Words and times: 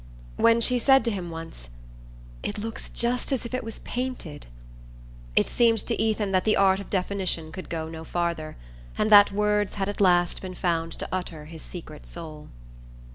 When 0.35 0.61
she 0.61 0.79
said 0.79 1.05
to 1.05 1.11
him 1.11 1.29
once: 1.29 1.69
"It 2.41 2.57
looks 2.57 2.89
just 2.89 3.31
as 3.31 3.45
if 3.45 3.53
it 3.53 3.63
was 3.63 3.77
painted!" 3.81 4.47
it 5.35 5.47
seemed 5.47 5.77
to 5.85 6.01
Ethan 6.01 6.31
that 6.31 6.43
the 6.43 6.57
art 6.57 6.79
of 6.79 6.89
definition 6.89 7.51
could 7.51 7.69
go 7.69 7.87
no 7.87 8.03
farther, 8.03 8.57
and 8.97 9.11
that 9.11 9.31
words 9.31 9.75
had 9.75 9.87
at 9.89 10.01
last 10.01 10.41
been 10.41 10.55
found 10.55 10.93
to 10.93 11.09
utter 11.11 11.45
his 11.45 11.61
secret 11.61 12.07
soul.... 12.07 12.49